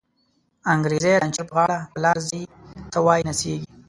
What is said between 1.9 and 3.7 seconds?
په لار ځی ته وایی نڅیږی